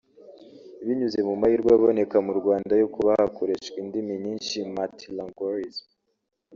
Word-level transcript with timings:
Binyuze 0.85 1.19
mu 1.27 1.33
mahirwe 1.41 1.69
aboneka 1.77 2.17
mu 2.25 2.31
Rwanda 2.39 2.73
yo 2.81 2.87
kuba 2.93 3.11
hakoreshwa 3.21 3.75
indimi 3.83 4.13
nyinshi 4.23 4.55
(multi-lingualism) 4.73 5.85